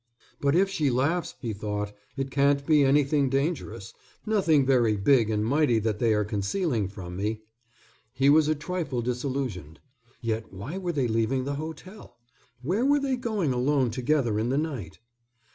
[0.39, 3.93] "But if she laughs," he thought, "it can't be anything dangerous,
[4.25, 7.43] nothing very big and mighty that they are concealing from me."
[8.11, 9.79] He was a trifle disillusioned.
[10.19, 12.17] "Yet, why were they leaving the hotel?
[12.63, 14.97] Where were they going alone together in the night?"